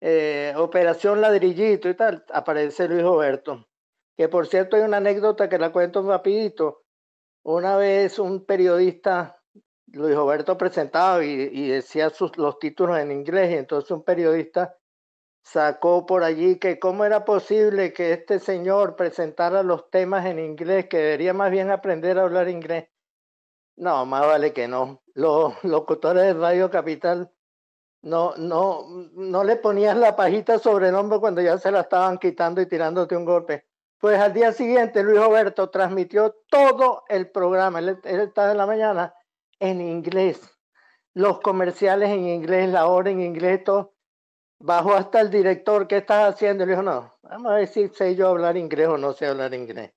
eh, 0.00 0.54
Operación 0.56 1.20
Ladrillito 1.20 1.88
y 1.88 1.94
tal, 1.94 2.24
aparece 2.32 2.86
Luis 2.86 3.02
Roberto. 3.02 3.66
Que 4.16 4.28
por 4.28 4.46
cierto 4.46 4.76
hay 4.76 4.82
una 4.82 4.98
anécdota 4.98 5.48
que 5.48 5.58
la 5.58 5.72
cuento 5.72 6.02
rapidito. 6.02 6.84
Una 7.42 7.76
vez 7.76 8.20
un 8.20 8.46
periodista, 8.46 9.42
Luis 9.86 10.14
Roberto 10.14 10.56
presentaba 10.56 11.24
y, 11.24 11.30
y 11.52 11.68
decía 11.68 12.10
sus, 12.10 12.38
los 12.38 12.60
títulos 12.60 12.96
en 12.96 13.10
inglés 13.10 13.50
y 13.50 13.54
entonces 13.54 13.90
un 13.90 14.04
periodista 14.04 14.77
sacó 15.50 16.04
por 16.04 16.24
allí 16.24 16.58
que 16.58 16.78
cómo 16.78 17.04
era 17.04 17.24
posible 17.24 17.94
que 17.94 18.12
este 18.12 18.38
señor 18.38 18.96
presentara 18.96 19.62
los 19.62 19.90
temas 19.90 20.26
en 20.26 20.38
inglés, 20.38 20.88
que 20.88 20.98
debería 20.98 21.32
más 21.32 21.50
bien 21.50 21.70
aprender 21.70 22.18
a 22.18 22.24
hablar 22.24 22.48
inglés. 22.48 22.88
No, 23.76 24.04
más 24.04 24.26
vale 24.26 24.52
que 24.52 24.68
no. 24.68 25.02
Los 25.14 25.54
locutores 25.64 26.22
de 26.24 26.34
Radio 26.34 26.70
Capital 26.70 27.32
no, 28.02 28.34
no, 28.36 28.84
no 29.14 29.42
le 29.42 29.56
ponías 29.56 29.96
la 29.96 30.16
pajita 30.16 30.58
sobrenombre 30.58 31.18
cuando 31.18 31.40
ya 31.40 31.56
se 31.56 31.70
la 31.70 31.80
estaban 31.80 32.18
quitando 32.18 32.60
y 32.60 32.66
tirándote 32.66 33.16
un 33.16 33.24
golpe. 33.24 33.66
Pues 33.98 34.20
al 34.20 34.34
día 34.34 34.52
siguiente 34.52 35.02
Luis 35.02 35.18
Roberto 35.18 35.70
transmitió 35.70 36.36
todo 36.50 37.04
el 37.08 37.30
programa, 37.30 37.78
él, 37.78 37.98
él 38.04 38.20
estaba 38.20 38.52
en 38.52 38.58
la 38.58 38.66
mañana 38.66 39.14
en 39.58 39.80
inglés, 39.80 40.40
los 41.14 41.40
comerciales 41.40 42.10
en 42.10 42.28
inglés, 42.28 42.68
la 42.68 42.86
hora 42.86 43.10
en 43.10 43.20
inglés, 43.20 43.64
todo 43.64 43.97
bajó 44.60 44.94
hasta 44.94 45.20
el 45.20 45.30
director, 45.30 45.86
¿qué 45.86 45.98
estás 45.98 46.34
haciendo? 46.34 46.64
le 46.64 46.72
dijo, 46.72 46.82
no, 46.82 47.14
vamos 47.22 47.52
a 47.52 47.56
ver 47.56 47.68
si 47.68 47.88
sé 47.88 48.14
yo 48.16 48.28
hablar 48.28 48.56
inglés 48.56 48.88
o 48.88 48.98
no 48.98 49.12
sé 49.12 49.26
hablar 49.26 49.54
inglés. 49.54 49.92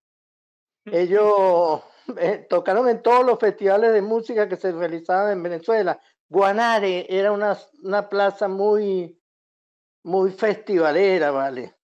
Ellos 0.86 1.84
eh, 2.18 2.46
tocaron 2.50 2.90
en 2.90 3.02
todos 3.02 3.26
los 3.26 3.40
festivales 3.40 3.94
de 3.94 4.02
música 4.02 4.48
que 4.48 4.56
se 4.56 4.72
realizaban 4.72 5.32
en 5.32 5.44
Venezuela. 5.44 6.00
Guanare 6.30 7.06
era 7.10 7.32
una, 7.32 7.58
una 7.84 8.10
plaza 8.10 8.48
muy, 8.48 9.20
muy 10.04 10.32
festivalera, 10.32 11.32
¿vale? 11.32 11.76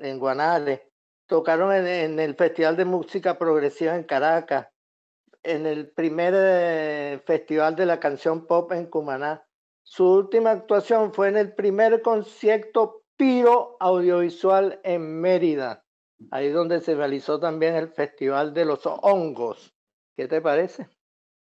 En 0.00 0.18
Guanare. 0.18 0.90
Tocaron 1.26 1.72
en, 1.74 2.20
el 2.20 2.36
Festival 2.36 2.76
de 2.76 2.84
Música 2.84 3.36
Progresiva 3.36 3.96
en 3.96 4.04
Caracas, 4.04 4.68
en 5.42 5.66
el 5.66 5.90
primer 5.90 6.32
eh, 6.36 7.20
Festival 7.26 7.74
de 7.74 7.86
la 7.86 7.98
Canción 7.98 8.46
Pop 8.46 8.70
en 8.72 8.86
Cumaná 8.86 9.45
su 9.88 10.04
última 10.04 10.50
actuación 10.50 11.14
fue 11.14 11.28
en 11.28 11.36
el 11.36 11.54
primer 11.54 12.02
concierto 12.02 13.04
Piro 13.16 13.76
Audiovisual 13.78 14.80
en 14.82 15.20
Mérida, 15.20 15.84
ahí 16.32 16.48
donde 16.48 16.80
se 16.80 16.96
realizó 16.96 17.38
también 17.38 17.76
el 17.76 17.88
Festival 17.88 18.52
de 18.52 18.64
los 18.64 18.80
Hongos. 18.84 19.72
¿Qué 20.16 20.26
te 20.26 20.40
parece? 20.40 20.88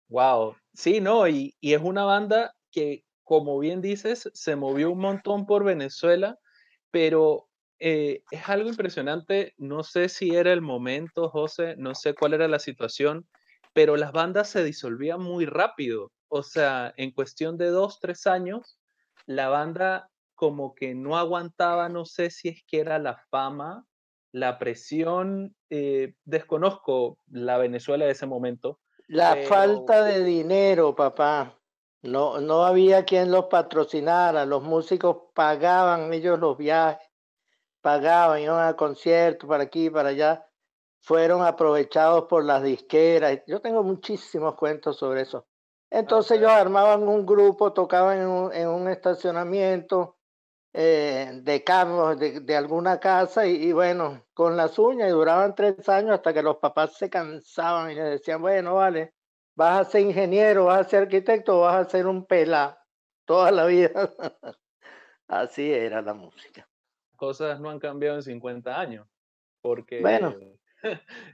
Wow, 0.09 0.55
sí, 0.73 0.99
no, 0.99 1.27
y, 1.27 1.53
es 1.61 1.81
una 1.83 2.03
banda 2.03 2.55
que, 2.71 3.03
como 3.23 3.59
bien 3.59 3.79
dices, 3.79 4.27
se 4.33 4.55
movió 4.55 4.89
un 4.89 4.99
montón 4.99 5.45
por 5.45 5.63
Venezuela, 5.63 6.39
pero 6.89 7.47
eh, 7.77 8.23
es 8.31 8.49
algo 8.49 8.69
impresionante. 8.69 9.53
No 9.57 9.83
sé 9.83 10.09
si 10.09 10.35
era 10.35 10.51
el 10.51 10.61
momento, 10.61 11.29
José, 11.29 11.75
no 11.77 11.93
sé 11.93 12.15
cuál 12.15 12.33
era 12.33 12.47
la 12.47 12.59
situación, 12.59 13.27
pero 13.71 13.97
las 13.97 14.13
bandas 14.13 14.49
se 14.49 14.63
disolvían 14.63 15.21
muy 15.21 15.45
rápido. 15.45 16.11
O 16.33 16.43
sea, 16.43 16.93
en 16.95 17.11
cuestión 17.11 17.57
de 17.57 17.67
dos, 17.67 17.99
tres 17.99 18.25
años, 18.25 18.79
la 19.25 19.49
banda 19.49 20.09
como 20.33 20.73
que 20.73 20.95
no 20.95 21.17
aguantaba, 21.17 21.89
no 21.89 22.05
sé 22.05 22.29
si 22.29 22.47
es 22.47 22.63
que 22.65 22.79
era 22.79 22.99
la 22.99 23.17
fama, 23.29 23.85
la 24.31 24.57
presión, 24.57 25.53
eh, 25.69 26.13
desconozco 26.23 27.19
la 27.27 27.57
Venezuela 27.57 28.05
de 28.05 28.11
ese 28.11 28.27
momento. 28.27 28.79
La 29.07 29.35
falta 29.49 30.05
de 30.05 30.23
dinero, 30.23 30.95
papá. 30.95 31.59
No, 32.01 32.39
no 32.39 32.63
había 32.63 33.03
quien 33.03 33.29
los 33.29 33.47
patrocinara, 33.47 34.45
los 34.45 34.63
músicos 34.63 35.17
pagaban 35.35 36.13
ellos 36.13 36.39
los 36.39 36.57
viajes, 36.57 37.09
pagaban, 37.81 38.41
iban 38.41 38.69
a 38.69 38.77
conciertos 38.77 39.49
para 39.49 39.63
aquí, 39.63 39.89
para 39.89 40.09
allá, 40.09 40.47
fueron 41.01 41.43
aprovechados 41.43 42.23
por 42.29 42.45
las 42.45 42.63
disqueras. 42.63 43.41
Yo 43.47 43.59
tengo 43.59 43.83
muchísimos 43.83 44.55
cuentos 44.55 44.97
sobre 44.97 45.23
eso. 45.23 45.45
Entonces 45.91 46.37
ellos 46.37 46.49
armaban 46.49 47.03
un 47.03 47.25
grupo, 47.25 47.73
tocaban 47.73 48.51
en 48.53 48.67
un, 48.67 48.87
estacionamiento 48.87 50.17
eh, 50.73 51.41
de 51.43 51.63
carros 51.65 52.17
de, 52.17 52.55
alguna 52.55 52.97
casa 52.97 53.45
y, 53.45 53.73
bueno, 53.73 54.25
con 54.33 54.55
las 54.55 54.79
uñas 54.79 55.09
y 55.09 55.11
duraban 55.11 55.53
tres 55.53 55.87
años 55.89 56.11
hasta 56.11 56.33
que 56.33 56.41
los 56.41 56.57
papás 56.57 56.95
se 56.97 57.09
cansaban 57.09 57.91
y 57.91 57.95
les 57.95 58.05
decían, 58.05 58.41
bueno, 58.41 58.75
vale, 58.75 59.13
vas 59.53 59.81
a 59.81 59.91
ser 59.91 60.01
ingeniero, 60.01 60.65
vas 60.65 60.87
a 60.87 60.89
ser 60.89 61.03
arquitecto, 61.03 61.59
vas 61.59 61.85
a 61.85 61.89
ser 61.89 62.07
un 62.07 62.25
pela 62.25 62.81
toda 63.25 63.51
la 63.51 63.65
vida. 63.65 63.91
Así 65.27 65.73
era 65.73 66.01
la 66.01 66.13
música. 66.13 66.69
Cosas 67.17 67.59
no 67.59 67.69
han 67.69 67.79
cambiado 67.79 68.15
en 68.15 68.23
50 68.23 68.79
años, 68.79 69.07
porque 69.61 69.99
bueno. 69.99 70.35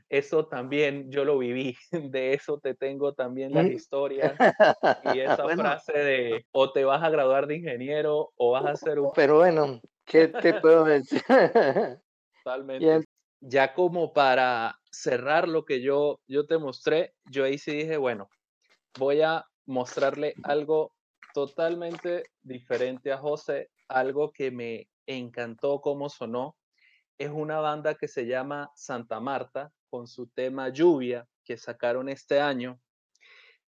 Eso 0.10 0.48
también 0.48 1.12
yo 1.12 1.25
lo 1.25 1.38
viví, 1.38 1.75
de 2.12 2.34
eso 2.34 2.60
te 2.60 2.74
tengo 2.74 3.13
también 3.13 3.54
las 3.54 3.68
historias 3.68 4.34
y 5.16 5.20
esa 5.20 5.48
frase 5.48 5.98
de 5.98 6.46
o 6.51 6.72
te 6.72 6.86
vas 6.86 7.04
a 7.04 7.10
graduar 7.10 7.48
de 7.48 7.58
ingeniero 7.58 8.32
o 8.36 8.51
vas 8.51 8.66
a 8.66 8.75
ser 8.75 9.00
un... 9.00 9.12
Pero 9.16 9.38
bueno, 9.38 9.82
¿qué 10.06 10.27
te 10.27 10.56
puedo 10.56 10.84
decir? 10.84 11.22
Totalmente. 12.44 13.06
Ya 13.39 13.74
como 13.74 14.13
para 14.13 14.80
cerrar 14.92 15.48
lo 15.48 15.63
que 15.63 15.82
yo, 15.82 16.20
yo 16.27 16.48
te 16.48 16.58
mostré, 16.58 17.13
yo 17.30 17.44
ahí 17.44 17.58
sí 17.58 17.72
dije, 17.72 17.98
bueno, 17.98 18.30
voy 18.98 19.22
a 19.22 19.46
mostrarle 19.66 20.34
algo 20.44 20.94
totalmente 21.34 22.24
diferente 22.42 23.12
a 23.12 23.18
José, 23.18 23.70
algo 23.88 24.32
que 24.32 24.50
me 24.50 24.88
encantó 25.06 25.82
cómo 25.82 26.10
sonó, 26.10 26.56
es 27.17 27.29
una 27.31 27.59
banda 27.59 27.95
que 27.95 28.07
se 28.07 28.25
llama 28.25 28.71
Santa 28.75 29.19
Marta, 29.19 29.71
con 29.89 30.07
su 30.07 30.27
tema 30.27 30.69
Lluvia, 30.69 31.27
que 31.43 31.57
sacaron 31.57 32.09
este 32.09 32.39
año. 32.39 32.79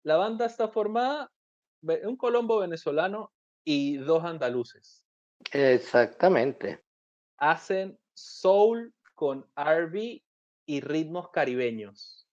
La 0.03 0.17
banda 0.17 0.45
está 0.45 0.67
formada 0.67 1.31
un 1.81 2.17
colombo 2.17 2.59
venezolano 2.59 3.31
y 3.63 3.97
dos 3.97 4.23
andaluces. 4.23 5.05
Exactamente. 5.51 6.83
Hacen 7.37 7.97
soul 8.13 8.93
con 9.15 9.45
RB 9.55 10.21
y 10.65 10.81
ritmos 10.81 11.29
caribeños. 11.31 12.27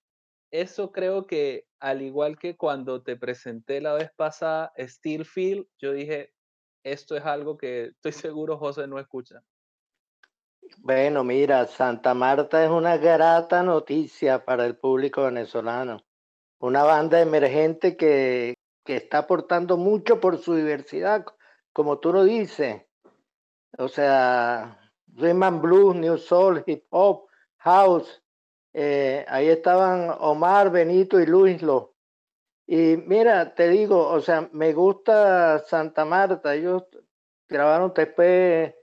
Eso 0.51 0.93
creo 0.93 1.27
que, 1.27 1.67
al 1.81 2.03
igual 2.03 2.39
que 2.39 2.57
cuando 2.57 3.03
te 3.03 3.17
presenté 3.17 3.81
la 3.81 3.95
vez 3.95 4.11
pasada 4.17 4.73
Steel 4.79 5.25
Feel, 5.25 5.69
yo 5.79 5.93
dije, 5.93 6.33
esto 6.85 7.17
es 7.17 7.25
algo 7.25 7.57
que 7.57 7.87
estoy 7.87 8.13
seguro 8.35 8.59
José 8.59 8.87
no 8.87 8.99
escucha. 8.99 9.43
Bueno, 10.79 11.25
mira, 11.25 11.67
Santa 11.67 12.15
Marta 12.15 12.65
es 12.65 12.71
una 12.71 12.97
grata 12.97 13.63
noticia 13.63 14.45
para 14.45 14.67
el 14.67 14.77
público 14.77 15.25
venezolano. 15.25 16.01
Una 16.61 16.85
banda 16.85 17.21
emergente 17.21 17.97
que, 17.97 18.55
que 18.85 18.97
está 18.97 19.19
aportando 19.19 19.77
mucho 19.77 20.21
por 20.21 20.39
su 20.39 20.55
diversidad, 20.55 21.25
como 21.73 21.99
tú 21.99 22.13
lo 22.13 22.25
dices. 22.25 22.83
O 23.79 23.89
sea, 23.89 24.79
rhythm 25.09 25.61
blues, 25.61 25.97
new 25.97 26.19
soul, 26.19 26.63
hip 26.67 26.85
hop, 26.91 27.29
house, 27.59 28.23
Eh, 28.79 29.25
ahí 29.29 29.49
estaban 29.49 30.15
Omar, 30.21 30.71
Benito 30.71 31.19
y 31.21 31.27
Luis 31.27 31.63
Lo. 31.63 31.95
Y 32.67 32.97
mira, 32.99 33.55
te 33.55 33.69
digo, 33.71 34.09
o 34.09 34.21
sea, 34.21 34.51
me 34.53 34.75
gusta 34.75 35.61
Santa 35.61 36.05
Marta. 36.05 36.55
Ellos 36.55 36.85
grabaron 37.49 37.93
después, 37.95 38.75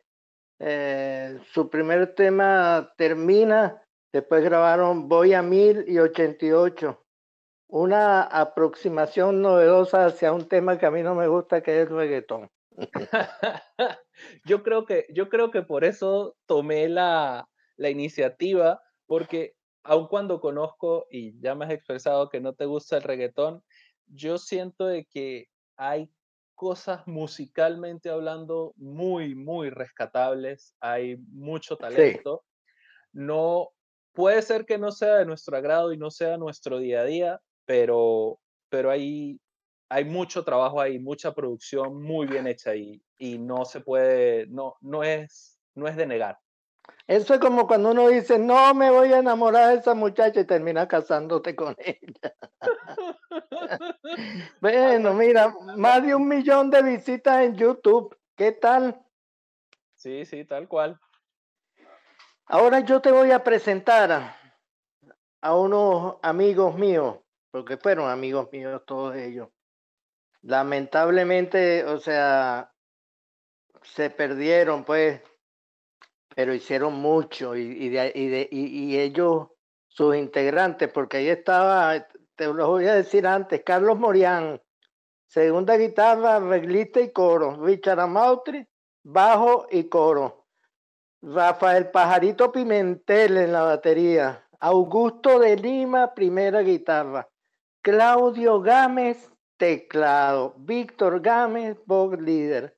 eh, 0.60 1.40
su 1.52 1.70
primer 1.70 2.16
tema 2.16 2.94
termina, 2.98 3.84
después 4.12 4.44
grabaron 4.44 5.08
Voy 5.10 5.34
a 5.34 5.42
Mil 5.42 5.86
y 5.88 6.00
88. 6.00 7.00
Una 7.68 8.22
aproximación 8.22 9.42
novedosa 9.42 10.06
hacia 10.06 10.32
un 10.32 10.48
tema 10.48 10.78
que 10.78 10.86
a 10.86 10.92
mí 10.92 11.02
no 11.02 11.16
me 11.16 11.28
gusta, 11.28 11.62
que 11.62 11.82
es 11.82 11.88
el 11.88 11.96
reggaetón. 11.96 12.50
yo, 14.46 14.64
creo 14.64 14.86
que, 14.86 15.06
yo 15.10 15.30
creo 15.30 15.52
que 15.52 15.64
por 15.64 15.84
eso 15.84 16.36
tomé 16.46 16.88
la, 16.88 17.50
la 17.78 17.90
iniciativa, 17.90 18.82
porque 19.08 19.56
aun 19.84 20.08
cuando 20.08 20.40
conozco 20.40 21.08
y 21.10 21.40
ya 21.40 21.56
me 21.56 21.66
has 21.66 21.72
expresado 21.72 22.30
que 22.30 22.40
no 22.40 22.54
te 22.54 22.66
gusta 22.66 22.98
el 22.98 23.04
reggaetón, 23.04 23.64
yo 24.08 24.38
siento 24.38 24.86
de 24.86 25.06
que 25.06 25.48
hay 25.78 26.10
cosas 26.64 27.06
musicalmente 27.08 28.10
hablando 28.10 28.74
muy, 28.78 29.36
muy 29.36 29.70
rescatables, 29.70 30.78
hay 30.80 31.18
mucho 31.18 31.76
talento. 31.76 32.46
No, 33.12 33.72
puede 34.14 34.42
ser 34.42 34.66
que 34.66 34.78
no 34.78 34.90
sea 34.90 35.18
de 35.18 35.26
nuestro 35.26 35.58
agrado 35.58 35.92
y 35.92 35.98
no 35.98 36.10
sea 36.10 36.38
nuestro 36.38 36.80
día 36.80 37.02
a 37.02 37.04
día, 37.04 37.42
pero, 37.66 38.40
pero 38.70 38.92
hay, 38.92 39.42
hay 39.90 40.06
mucho 40.06 40.46
trabajo 40.46 40.80
ahí, 40.80 41.00
mucha 41.00 41.36
producción 41.36 42.02
muy 42.02 42.28
bien 42.28 42.48
hecha 42.48 42.70
ahí 42.70 43.04
y 43.18 43.40
no 43.40 43.66
se 43.66 43.82
puede, 43.82 44.48
no, 44.48 44.78
no 44.80 45.04
es, 45.04 45.60
no 45.76 45.90
es 45.90 45.98
de 45.98 46.06
negar. 46.06 46.38
Eso 47.08 47.34
es 47.34 47.40
como 47.40 47.68
cuando 47.68 47.92
uno 47.92 48.08
dice, 48.08 48.40
no 48.40 48.74
me 48.74 48.90
voy 48.90 49.12
a 49.12 49.20
enamorar 49.20 49.70
de 49.70 49.80
esa 49.80 49.94
muchacha 49.94 50.40
y 50.40 50.46
termina 50.46 50.88
casándote 50.88 51.56
con 51.56 51.76
ella. 51.78 52.36
bueno, 54.62 55.14
mira, 55.14 55.54
más 55.76 56.02
de 56.02 56.16
un 56.16 56.28
millón 56.28 56.70
de 56.70 56.82
visitas 56.82 57.42
en 57.42 57.56
YouTube. 57.56 58.18
¿Qué 58.36 58.54
tal? 58.54 59.02
Sí, 59.96 60.26
sí, 60.26 60.46
tal 60.46 60.68
cual. 60.68 61.00
Ahora 62.46 62.80
yo 62.80 63.02
te 63.02 63.12
voy 63.12 63.32
a 63.32 63.44
presentar 63.44 64.12
a, 64.12 64.38
a 65.42 65.56
unos 65.56 66.18
amigos 66.22 66.76
míos, 66.76 67.20
porque 67.52 67.78
fueron 67.78 68.10
amigos 68.10 68.50
míos 68.52 68.82
todos 68.86 69.16
ellos. 69.16 69.50
Lamentablemente, 70.42 71.84
o 71.86 72.00
sea, 72.00 72.74
se 73.82 74.10
perdieron, 74.10 74.84
pues, 74.84 75.22
pero 76.36 76.54
hicieron 76.54 76.94
mucho 76.94 77.56
y, 77.56 77.90
de, 77.90 78.48
y, 78.52 78.98
ellos, 79.00 79.48
sus 79.88 80.16
integrantes, 80.16 80.92
porque 80.92 81.18
ahí 81.18 81.30
estaba, 81.30 82.08
te 82.36 82.48
lo 82.48 82.68
voy 82.68 82.88
a 82.88 82.96
decir 82.96 83.28
antes, 83.28 83.62
Carlos 83.64 84.00
Morián, 84.00 84.62
segunda 85.28 85.78
guitarra, 85.78 86.40
reglista 86.40 87.00
y 87.00 87.12
coro, 87.12 87.64
Richard 87.64 88.00
Amautri, 88.00 88.68
bajo 89.04 89.68
y 89.70 89.84
coro, 89.86 90.48
Rafael 91.22 91.92
Pajarito 91.92 92.52
Pimentel 92.52 93.38
en 93.38 93.52
la 93.52 93.62
batería, 93.64 94.48
Augusto 94.60 95.40
de 95.40 95.56
Lima, 95.56 96.14
primera 96.14 96.62
guitarra, 96.62 97.28
Claudio 97.82 98.62
Gámez, 98.62 99.30
teclado, 99.58 100.56
Víctor 100.58 101.22
Gámez, 101.22 101.78
voz 101.86 102.20
líder, 102.20 102.76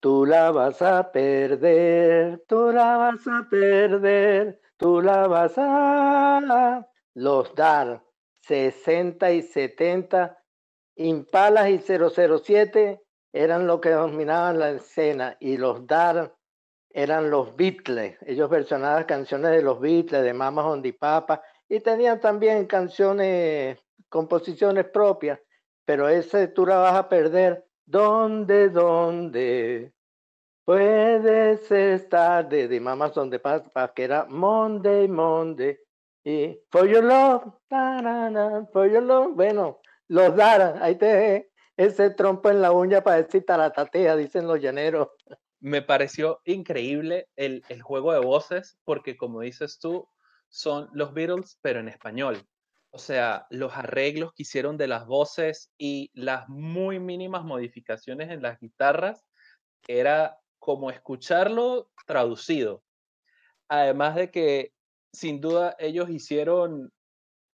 Tú 0.00 0.24
la 0.26 0.52
vas 0.52 0.80
a 0.80 1.10
perder, 1.10 2.44
tú 2.46 2.70
la 2.72 2.96
vas 2.96 3.26
a 3.26 3.48
perder, 3.50 4.60
tú 4.76 5.00
la 5.00 5.26
vas 5.26 5.54
a... 5.56 6.88
Los 7.14 7.52
DAR 7.56 8.04
60 8.42 9.32
y 9.32 9.42
70, 9.42 10.38
Impalas 10.94 11.68
y 11.68 11.78
007 11.78 13.00
eran 13.32 13.66
lo 13.66 13.80
que 13.80 13.90
dominaban 13.90 14.58
la 14.58 14.70
escena 14.70 15.36
y 15.40 15.56
los 15.56 15.86
DAR 15.86 16.34
eran 16.90 17.30
los 17.30 17.54
Beatles. 17.56 18.16
Ellos 18.26 18.48
versionaban 18.48 19.04
canciones 19.04 19.50
de 19.50 19.62
los 19.62 19.80
Beatles, 19.80 20.22
de 20.22 20.32
Mama 20.32 20.66
Hondi 20.66 20.92
Papa 20.92 21.42
y 21.68 21.80
tenían 21.80 22.20
también 22.20 22.66
canciones, 22.66 23.78
composiciones 24.08 24.86
propias, 24.86 25.40
pero 25.84 26.08
ese 26.08 26.48
tú 26.48 26.66
la 26.66 26.78
vas 26.78 26.94
a 26.94 27.08
perder 27.08 27.67
¿Dónde, 27.90 28.68
dónde 28.68 29.94
puedes 30.66 31.72
estar? 31.72 32.46
De, 32.46 32.68
de 32.68 32.80
Mamas 32.80 33.14
donde 33.14 33.38
pasa, 33.38 33.94
que 33.96 34.04
era 34.04 34.26
Monday, 34.26 35.08
Monday. 35.08 35.78
Y 36.22 36.60
For 36.70 36.86
Your 36.86 37.02
Love, 37.02 37.44
For 38.74 38.90
Your 38.90 39.02
Love. 39.02 39.34
Bueno, 39.34 39.80
los 40.08 40.36
daran, 40.36 40.82
ahí 40.82 40.96
te 40.96 41.50
ese 41.78 42.10
trompo 42.10 42.50
en 42.50 42.60
la 42.60 42.72
uña 42.72 43.02
para 43.02 43.22
decir 43.22 43.46
taratatea, 43.46 44.16
dicen 44.16 44.46
los 44.46 44.60
llaneros. 44.60 45.08
Me 45.58 45.80
pareció 45.80 46.42
increíble 46.44 47.30
el, 47.36 47.64
el 47.70 47.80
juego 47.80 48.12
de 48.12 48.18
voces, 48.18 48.78
porque 48.84 49.16
como 49.16 49.40
dices 49.40 49.78
tú, 49.78 50.06
son 50.50 50.90
los 50.92 51.14
Beatles, 51.14 51.58
pero 51.62 51.80
en 51.80 51.88
español. 51.88 52.36
O 52.98 53.00
sea, 53.00 53.46
los 53.50 53.76
arreglos 53.76 54.32
que 54.34 54.42
hicieron 54.42 54.76
de 54.76 54.88
las 54.88 55.06
voces 55.06 55.70
y 55.78 56.10
las 56.14 56.48
muy 56.48 56.98
mínimas 56.98 57.44
modificaciones 57.44 58.28
en 58.28 58.42
las 58.42 58.58
guitarras 58.58 59.24
era 59.86 60.36
como 60.58 60.90
escucharlo 60.90 61.92
traducido. 62.08 62.82
Además 63.68 64.16
de 64.16 64.32
que 64.32 64.72
sin 65.12 65.40
duda 65.40 65.76
ellos 65.78 66.10
hicieron 66.10 66.92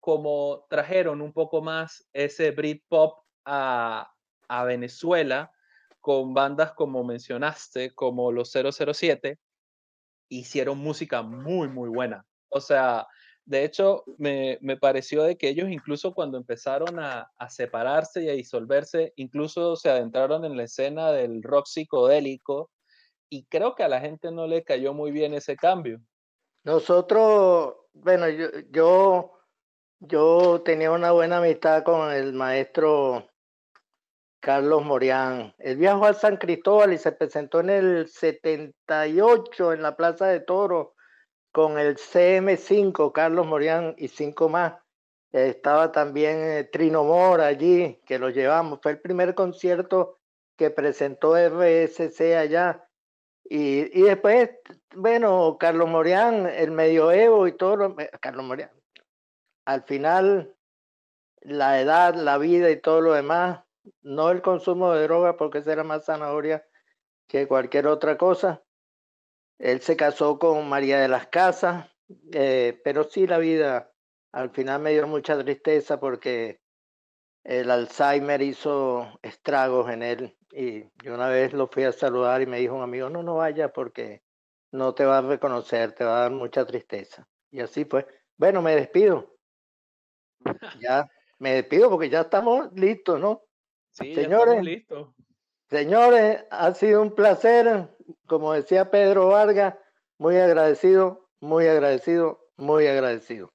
como 0.00 0.64
trajeron 0.70 1.20
un 1.20 1.34
poco 1.34 1.60
más 1.60 2.08
ese 2.14 2.50
Britpop 2.52 3.18
a, 3.44 4.10
a 4.48 4.64
Venezuela 4.64 5.52
con 6.00 6.32
bandas 6.32 6.72
como 6.72 7.04
mencionaste, 7.04 7.94
como 7.94 8.32
los 8.32 8.50
007, 8.50 9.38
hicieron 10.30 10.78
música 10.78 11.20
muy, 11.20 11.68
muy 11.68 11.90
buena. 11.90 12.24
O 12.48 12.62
sea, 12.62 13.06
de 13.46 13.64
hecho, 13.64 14.04
me, 14.16 14.58
pareció 14.80 15.22
de 15.22 15.36
que 15.36 15.48
ellos 15.48 15.68
incluso 15.68 16.14
cuando 16.14 16.38
empezaron 16.38 16.98
a, 16.98 17.30
separarse 17.48 18.22
y 18.22 18.28
a 18.30 18.32
disolverse, 18.32 19.12
incluso 19.16 19.76
se 19.76 19.90
adentraron 19.90 20.44
en 20.44 20.56
la 20.56 20.64
escena 20.64 21.12
del 21.12 21.42
rock 21.42 21.66
psicodélico 21.66 22.70
y 23.28 23.44
creo 23.46 23.74
que 23.74 23.82
a 23.82 23.88
la 23.88 24.00
gente 24.00 24.30
no 24.30 24.46
le 24.46 24.64
cayó 24.64 24.94
muy 24.94 25.10
bien 25.10 25.34
ese 25.34 25.56
cambio. 25.56 26.00
Nosotros, 26.64 27.74
bueno, 27.92 28.28
yo, 28.30 28.48
yo, 28.70 29.32
yo 30.00 30.62
tenía 30.64 30.90
una 30.90 31.12
buena 31.12 31.38
amistad 31.38 31.82
con 31.82 32.12
el 32.12 32.32
maestro 32.32 33.28
Carlos 34.40 34.84
Morián. 34.84 35.54
Él 35.58 35.76
viajó 35.76 36.06
a 36.06 36.14
San 36.14 36.38
Cristóbal 36.38 36.94
y 36.94 36.98
se 36.98 37.12
presentó 37.12 37.60
en 37.60 37.70
el 37.70 38.08
78 38.08 39.74
en 39.74 39.82
la 39.82 39.96
Plaza 39.96 40.28
de 40.28 40.40
Toro 40.40 40.93
con 41.54 41.78
el 41.78 41.96
CM5, 41.96 43.12
Carlos 43.12 43.46
Morián 43.46 43.94
y 43.96 44.08
cinco 44.08 44.48
más. 44.48 44.74
Estaba 45.30 45.92
también 45.92 46.38
eh, 46.42 46.64
Trino 46.64 47.04
Mora 47.04 47.46
allí, 47.46 48.00
que 48.04 48.18
lo 48.18 48.30
llevamos. 48.30 48.80
Fue 48.82 48.90
el 48.90 49.00
primer 49.00 49.36
concierto 49.36 50.18
que 50.56 50.70
presentó 50.70 51.36
RSC 51.36 52.36
allá. 52.36 52.88
Y, 53.44 53.96
y 53.96 54.02
después, 54.02 54.50
bueno, 54.96 55.56
Carlos 55.60 55.88
Morián, 55.88 56.48
el 56.48 56.72
medioevo 56.72 57.46
y 57.46 57.52
todo, 57.52 58.00
eh, 58.00 58.10
Carlos 58.20 58.44
Morián. 58.44 58.72
Al 59.64 59.84
final, 59.84 60.56
la 61.40 61.80
edad, 61.80 62.16
la 62.16 62.36
vida 62.36 62.68
y 62.70 62.80
todo 62.80 63.00
lo 63.00 63.12
demás, 63.12 63.60
no 64.02 64.30
el 64.32 64.42
consumo 64.42 64.92
de 64.92 65.04
droga, 65.04 65.36
porque 65.36 65.58
esa 65.58 65.72
era 65.72 65.84
más 65.84 66.06
zanahoria 66.06 66.66
que 67.28 67.46
cualquier 67.46 67.86
otra 67.86 68.18
cosa, 68.18 68.63
él 69.58 69.80
se 69.80 69.96
casó 69.96 70.38
con 70.38 70.68
María 70.68 71.00
de 71.00 71.08
las 71.08 71.26
Casas, 71.28 71.90
eh, 72.32 72.80
pero 72.84 73.04
sí 73.04 73.26
la 73.26 73.38
vida 73.38 73.92
al 74.32 74.50
final 74.50 74.80
me 74.82 74.92
dio 74.92 75.06
mucha 75.06 75.38
tristeza 75.42 76.00
porque 76.00 76.60
el 77.44 77.70
Alzheimer 77.70 78.42
hizo 78.42 79.18
estragos 79.22 79.90
en 79.90 80.02
él 80.02 80.36
y 80.50 80.84
yo 81.02 81.14
una 81.14 81.28
vez 81.28 81.52
lo 81.52 81.68
fui 81.68 81.84
a 81.84 81.92
saludar 81.92 82.42
y 82.42 82.46
me 82.46 82.58
dijo 82.58 82.74
un 82.74 82.82
amigo, 82.82 83.10
no, 83.10 83.22
no 83.22 83.36
vaya 83.36 83.72
porque 83.72 84.22
no 84.72 84.94
te 84.94 85.04
va 85.04 85.18
a 85.18 85.22
reconocer, 85.22 85.92
te 85.92 86.04
va 86.04 86.18
a 86.18 86.20
dar 86.22 86.32
mucha 86.32 86.64
tristeza. 86.64 87.28
Y 87.50 87.60
así 87.60 87.84
fue. 87.84 88.06
Bueno, 88.36 88.62
me 88.62 88.74
despido. 88.74 89.36
Ya, 90.80 91.08
me 91.38 91.54
despido 91.54 91.88
porque 91.88 92.10
ya 92.10 92.22
estamos 92.22 92.70
listos, 92.74 93.18
¿no? 93.18 93.42
Sí, 93.90 94.14
señores, 94.14 94.62
listos. 94.62 95.14
Señores, 95.74 96.44
ha 96.52 96.72
sido 96.72 97.02
un 97.02 97.16
placer 97.16 97.88
como 98.28 98.52
decía 98.52 98.92
Pedro 98.92 99.26
Vargas, 99.26 99.74
muy 100.18 100.36
agradecido, 100.36 101.28
muy 101.40 101.66
agradecido, 101.66 102.46
muy 102.56 102.86
agradecido. 102.86 103.52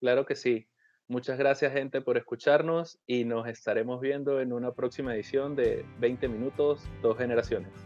Claro 0.00 0.26
que 0.26 0.34
sí. 0.34 0.68
Muchas 1.06 1.38
gracias 1.38 1.72
gente 1.72 2.00
por 2.00 2.16
escucharnos 2.16 2.98
y 3.06 3.24
nos 3.24 3.46
estaremos 3.46 4.00
viendo 4.00 4.40
en 4.40 4.52
una 4.52 4.72
próxima 4.72 5.14
edición 5.14 5.54
de 5.54 5.84
20 6.00 6.26
minutos, 6.26 6.82
dos 7.02 7.16
generaciones. 7.16 7.85